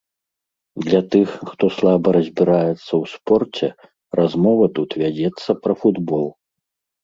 [0.85, 3.67] Для тых, хто слаба разбіраецца ў спорце,
[4.23, 6.25] размова тут вядзецца пра футбол.